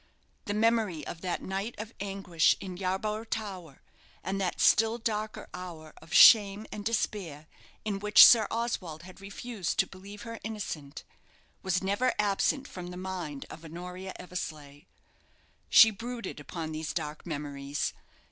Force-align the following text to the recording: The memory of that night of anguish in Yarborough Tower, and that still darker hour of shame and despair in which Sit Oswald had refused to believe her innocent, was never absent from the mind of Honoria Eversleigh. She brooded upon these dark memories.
The 0.45 0.55
memory 0.55 1.05
of 1.05 1.21
that 1.21 1.43
night 1.43 1.75
of 1.77 1.93
anguish 1.99 2.55
in 2.59 2.75
Yarborough 2.75 3.23
Tower, 3.23 3.83
and 4.23 4.41
that 4.41 4.59
still 4.59 4.97
darker 4.97 5.47
hour 5.53 5.93
of 6.01 6.11
shame 6.11 6.65
and 6.71 6.83
despair 6.83 7.45
in 7.85 7.99
which 7.99 8.25
Sit 8.25 8.47
Oswald 8.49 9.03
had 9.03 9.21
refused 9.21 9.77
to 9.77 9.85
believe 9.85 10.23
her 10.23 10.39
innocent, 10.43 11.03
was 11.61 11.83
never 11.83 12.15
absent 12.17 12.67
from 12.67 12.87
the 12.87 12.97
mind 12.97 13.45
of 13.51 13.63
Honoria 13.63 14.13
Eversleigh. 14.17 14.85
She 15.69 15.91
brooded 15.91 16.39
upon 16.39 16.71
these 16.71 16.93
dark 16.95 17.27
memories. 17.27 17.93